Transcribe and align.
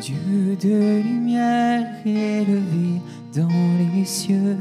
Dieu 0.00 0.56
de 0.58 1.02
lumière 1.02 1.86
élevé 2.06 3.00
dans 3.36 3.48
les 3.94 4.06
cieux, 4.06 4.56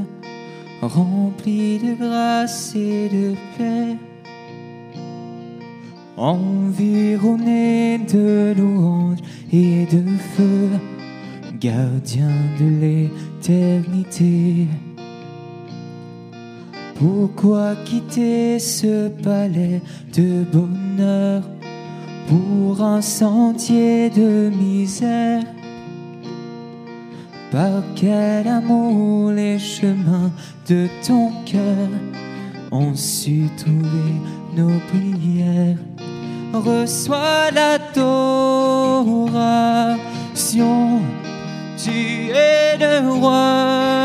rempli 0.81 1.79
de 1.79 1.93
grâce 1.93 2.75
et 2.75 3.07
de 3.07 3.35
paix, 3.57 3.95
environné 6.17 7.99
de 7.99 8.53
louanges 8.57 9.19
et 9.53 9.85
de 9.85 10.03
feu, 10.35 10.69
gardien 11.61 12.29
de 12.59 12.65
l'éternité. 12.81 14.67
Pourquoi 16.95 17.75
quitter 17.85 18.59
ce 18.59 19.07
palais 19.07 19.81
de 20.13 20.43
bonheur 20.51 21.41
pour 22.27 22.81
un 22.81 23.01
sentier 23.01 24.09
de 24.09 24.49
misère. 24.49 25.43
Par 27.51 27.83
quel 27.95 28.47
amour 28.47 29.31
les 29.31 29.59
chemins 29.59 30.31
de 30.69 30.87
ton 31.05 31.31
cœur 31.45 31.89
ont 32.71 32.95
su 32.95 33.49
trouver 33.57 34.15
nos 34.55 34.79
prières? 34.89 35.77
Reçois 36.53 37.51
l'adoration, 37.51 38.21
tu 41.77 42.29
es 42.29 42.77
le 42.77 43.09
roi 43.09 44.00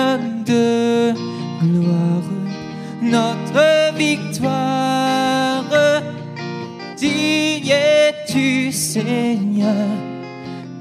es-tu, 8.37 8.73
Seigneur, 8.73 9.89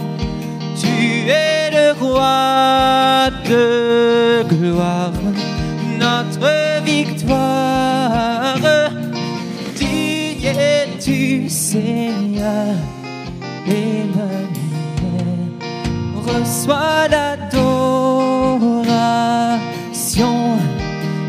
Tu 0.80 1.28
es 1.28 1.70
le 1.70 1.92
roi 2.00 3.30
de 3.48 4.42
gloire, 4.48 5.12
notre 5.98 6.82
victoire. 6.84 8.56
Digne 9.76 10.46
es-tu, 10.46 11.48
Seigneur, 11.48 12.74
Emmanuel. 13.66 14.59
Reçois 16.32 17.08
l'adoration. 17.08 17.58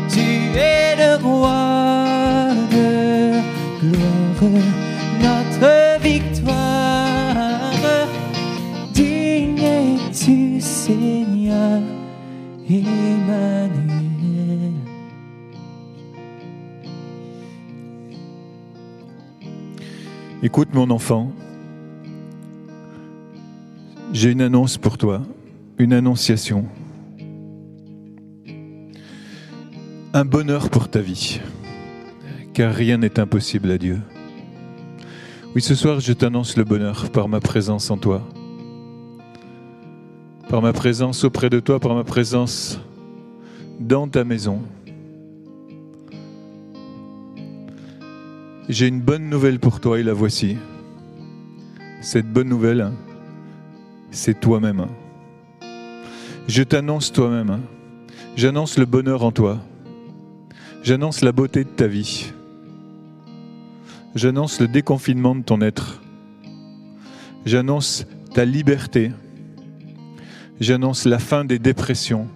Tu 0.08 0.20
es 0.56 0.94
le 0.96 1.16
roi 1.22 2.54
de 2.70 3.40
gloire, 3.80 4.52
notre 5.20 5.74
victoire. 6.00 7.36
Digne 8.94 9.58
es-tu, 9.60 10.60
Seigneur, 10.60 11.80
Emmanuel. 12.70 13.72
Écoute 20.44 20.74
mon 20.74 20.90
enfant, 20.90 21.32
j'ai 24.12 24.30
une 24.30 24.42
annonce 24.42 24.76
pour 24.76 24.98
toi, 24.98 25.22
une 25.78 25.94
annonciation. 25.94 26.66
Un 30.12 30.24
bonheur 30.26 30.68
pour 30.68 30.88
ta 30.88 31.00
vie, 31.00 31.40
car 32.52 32.74
rien 32.74 32.98
n'est 32.98 33.18
impossible 33.18 33.70
à 33.70 33.78
Dieu. 33.78 34.00
Oui, 35.54 35.62
ce 35.62 35.74
soir, 35.74 36.00
je 36.00 36.12
t'annonce 36.12 36.56
le 36.56 36.64
bonheur 36.64 37.10
par 37.10 37.28
ma 37.28 37.40
présence 37.40 37.90
en 37.90 37.96
toi, 37.96 38.22
par 40.50 40.60
ma 40.60 40.74
présence 40.74 41.24
auprès 41.24 41.48
de 41.48 41.60
toi, 41.60 41.80
par 41.80 41.94
ma 41.94 42.04
présence 42.04 42.78
dans 43.80 44.06
ta 44.08 44.24
maison. 44.24 44.60
J'ai 48.68 48.88
une 48.88 49.00
bonne 49.00 49.28
nouvelle 49.30 49.58
pour 49.58 49.80
toi 49.80 49.98
et 49.98 50.02
la 50.02 50.12
voici. 50.12 50.56
Cette 52.00 52.30
bonne 52.30 52.48
nouvelle, 52.48 52.90
c'est 54.12 54.38
toi-même. 54.38 54.86
Je 56.46 56.62
t'annonce 56.62 57.10
toi-même. 57.12 57.60
J'annonce 58.36 58.78
le 58.78 58.84
bonheur 58.84 59.24
en 59.24 59.32
toi. 59.32 59.58
J'annonce 60.82 61.22
la 61.22 61.32
beauté 61.32 61.64
de 61.64 61.68
ta 61.68 61.86
vie. 61.86 62.32
J'annonce 64.14 64.60
le 64.60 64.68
déconfinement 64.68 65.34
de 65.34 65.42
ton 65.42 65.60
être. 65.60 66.02
J'annonce 67.46 68.06
ta 68.34 68.44
liberté. 68.44 69.10
J'annonce 70.60 71.06
la 71.06 71.18
fin 71.18 71.44
des 71.44 71.58
dépressions. 71.58 72.28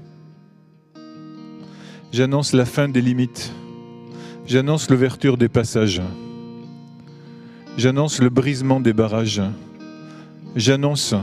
J'annonce 2.12 2.52
la 2.52 2.64
fin 2.64 2.88
des 2.88 3.02
limites. 3.02 3.52
J'annonce 4.46 4.88
l'ouverture 4.88 5.36
des 5.36 5.48
passages. 5.48 6.00
J'annonce 7.76 8.20
le 8.20 8.30
brisement 8.30 8.80
des 8.80 8.94
barrages. 8.94 9.42
J'annonce 10.54 11.14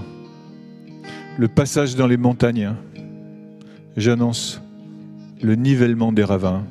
le 1.37 1.47
passage 1.47 1.95
dans 1.95 2.07
les 2.07 2.17
montagnes. 2.17 2.73
J'annonce 3.97 4.61
le 5.41 5.55
nivellement 5.55 6.11
des 6.11 6.23
ravins. 6.23 6.63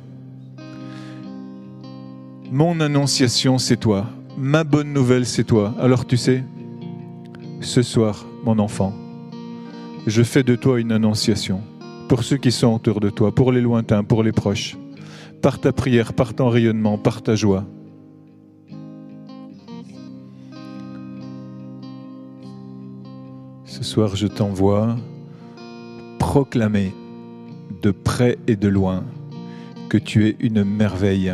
Mon 2.51 2.79
annonciation, 2.79 3.57
c'est 3.57 3.77
toi. 3.77 4.07
Ma 4.37 4.63
bonne 4.63 4.93
nouvelle, 4.93 5.25
c'est 5.25 5.43
toi. 5.43 5.73
Alors 5.79 6.05
tu 6.05 6.17
sais, 6.17 6.43
ce 7.61 7.81
soir, 7.81 8.25
mon 8.43 8.59
enfant, 8.59 8.93
je 10.07 10.23
fais 10.23 10.43
de 10.43 10.55
toi 10.55 10.79
une 10.79 10.91
annonciation 10.91 11.61
pour 12.07 12.23
ceux 12.23 12.37
qui 12.37 12.51
sont 12.51 12.73
autour 12.73 12.99
de 12.99 13.09
toi, 13.09 13.33
pour 13.33 13.51
les 13.51 13.61
lointains, 13.61 14.03
pour 14.03 14.23
les 14.23 14.31
proches, 14.31 14.77
par 15.41 15.59
ta 15.59 15.71
prière, 15.71 16.13
par 16.13 16.33
ton 16.33 16.49
rayonnement, 16.49 16.97
par 16.97 17.21
ta 17.21 17.35
joie. 17.35 17.65
Ce 23.73 23.83
soir, 23.83 24.15
je 24.15 24.27
t'envoie 24.27 24.97
proclamer 26.19 26.93
de 27.81 27.89
près 27.89 28.37
et 28.45 28.55
de 28.55 28.67
loin 28.67 29.03
que 29.89 29.97
tu 29.97 30.27
es 30.27 30.35
une 30.41 30.63
merveille 30.63 31.33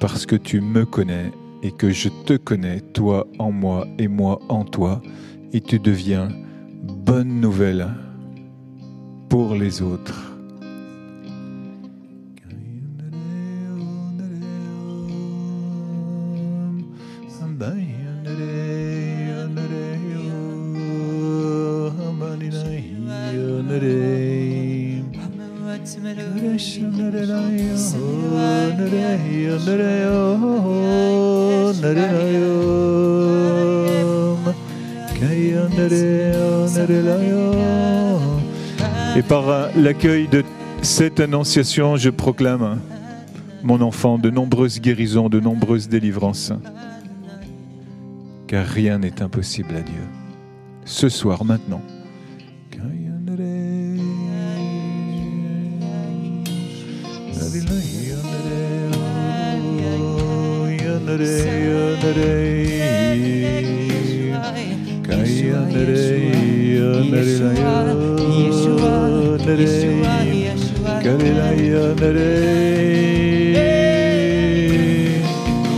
parce 0.00 0.24
que 0.24 0.34
tu 0.34 0.62
me 0.62 0.86
connais 0.86 1.30
et 1.62 1.72
que 1.72 1.90
je 1.90 2.08
te 2.24 2.38
connais, 2.38 2.80
toi 2.80 3.26
en 3.38 3.52
moi 3.52 3.86
et 3.98 4.08
moi 4.08 4.38
en 4.48 4.64
toi, 4.64 5.02
et 5.52 5.60
tu 5.60 5.78
deviens 5.78 6.28
bonne 6.84 7.38
nouvelle 7.38 7.86
pour 9.28 9.54
les 9.54 9.82
autres. 9.82 10.29
Et 39.16 39.22
par 39.22 39.70
l'accueil 39.76 40.28
de 40.28 40.44
cette 40.82 41.20
annonciation, 41.20 41.96
je 41.96 42.10
proclame, 42.10 42.78
mon 43.62 43.80
enfant, 43.80 44.18
de 44.18 44.28
nombreuses 44.30 44.80
guérisons, 44.80 45.28
de 45.28 45.40
nombreuses 45.40 45.88
délivrances. 45.88 46.52
Car 48.46 48.66
rien 48.66 48.98
n'est 48.98 49.22
impossible 49.22 49.76
à 49.76 49.80
Dieu. 49.80 50.02
Ce 50.84 51.08
soir, 51.08 51.44
maintenant. 51.44 51.82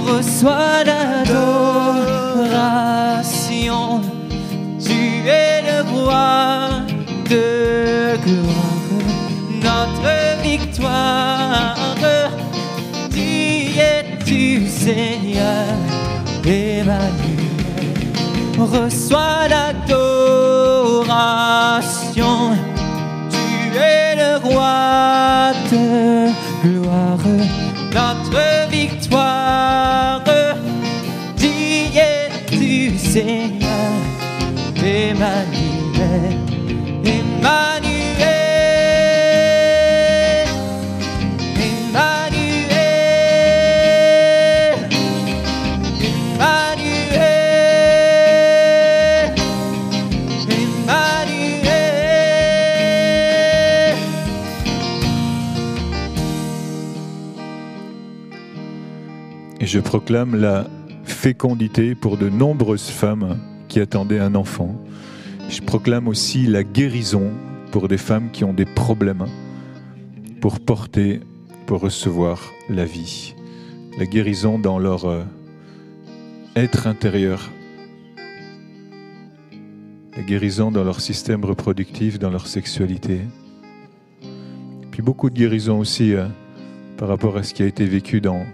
Reçois 0.07 0.85
l'adoration, 0.85 1.41
tu 4.79 5.01
es 5.27 5.63
le 5.63 5.79
roi 5.91 6.83
de 7.31 7.47
gloire, 8.25 8.91
notre 9.63 10.13
victoire. 10.43 11.77
Qui 13.11 13.79
es-tu, 13.79 14.67
Seigneur 14.69 15.69
Emmanuel? 16.45 17.03
Reçois 18.59 19.49
l'adoration, 19.49 20.22
de 25.73 26.31
gloire, 26.63 27.19
notre 27.95 28.52
Et 59.63 59.67
je 59.67 59.79
proclame 59.79 60.35
la 60.35 60.67
fécondité 61.05 61.95
pour 61.95 62.17
de 62.17 62.29
nombreuses 62.29 62.89
femmes 62.89 63.39
qui 63.69 63.79
attendaient 63.79 64.19
un 64.19 64.35
enfant. 64.35 64.77
Je 65.49 65.61
proclame 65.61 66.09
aussi 66.09 66.49
la 66.49 66.65
guérison 66.65 67.31
pour 67.71 67.87
des 67.87 67.97
femmes 67.97 68.33
qui 68.33 68.43
ont 68.43 68.53
des 68.53 68.65
problèmes 68.65 69.27
pour 70.41 70.59
porter, 70.59 71.21
pour 71.67 71.79
recevoir 71.81 72.41
la 72.69 72.85
vie. 72.85 73.37
La 74.01 74.07
guérison 74.07 74.59
dans 74.59 74.81
leur 74.81 75.05
euh, 75.05 75.23
être 76.57 76.89
intérieur. 76.89 77.49
La 80.17 80.25
guérison 80.25 80.73
dans 80.73 80.83
leur 80.83 81.01
système 81.01 81.45
reproductif, 81.45 82.19
dans 82.19 82.31
leur 82.31 82.49
sexualité. 82.49 83.21
Puis 84.91 85.03
beaucoup 85.03 85.31
de 85.31 85.37
guérison 85.37 85.79
aussi 85.79 86.15
euh, 86.15 86.27
par 86.97 87.07
rapport 87.07 87.37
à 87.37 87.45
ce 87.45 87.55
qui 87.55 87.63
a 87.63 87.67
été 87.67 87.85
vécu 87.85 88.21
dans, 88.21 88.45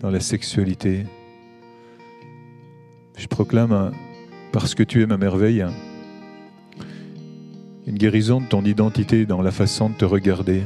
dans 0.00 0.10
la 0.10 0.20
sexualité. 0.20 1.06
Je 3.16 3.26
proclame, 3.26 3.72
euh, 3.72 3.90
parce 4.50 4.74
que 4.74 4.82
tu 4.82 5.02
es 5.02 5.06
ma 5.06 5.18
merveille, 5.18 5.60
hein, 5.60 5.72
une 7.86 7.98
guérison 7.98 8.40
de 8.40 8.46
ton 8.46 8.64
identité 8.64 9.26
dans 9.26 9.42
la 9.42 9.50
façon 9.50 9.90
de 9.90 9.94
te 9.94 10.04
regarder. 10.04 10.62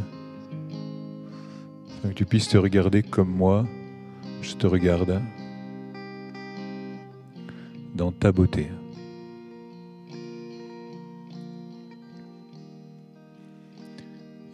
Afin 1.99 2.11
que 2.11 2.15
tu 2.15 2.25
puisses 2.25 2.49
te 2.49 2.57
regarder 2.57 3.03
comme 3.03 3.31
moi, 3.31 3.67
je 4.41 4.55
te 4.55 4.67
regarde, 4.67 5.21
dans 7.95 8.13
ta 8.13 8.31
beauté. 8.31 8.69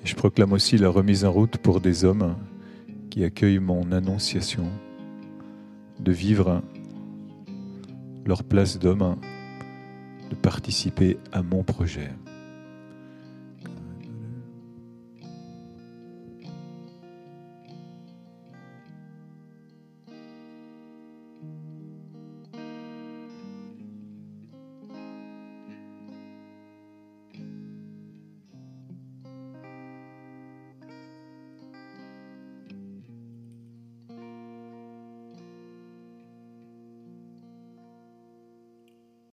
Je 0.05 0.15
proclame 0.15 0.53
aussi 0.53 0.79
la 0.79 0.89
remise 0.89 1.25
en 1.25 1.33
route 1.33 1.59
pour 1.59 1.81
des 1.81 2.05
hommes 2.05 2.35
qui 3.11 3.25
accueillent 3.25 3.59
mon 3.59 3.93
annonciation 3.93 4.69
de 5.99 6.13
vivre 6.13 6.63
leur 8.25 8.45
place 8.45 8.79
d'homme, 8.79 9.17
de 10.31 10.35
participer 10.37 11.19
à 11.33 11.43
mon 11.43 11.63
projet. 11.63 12.11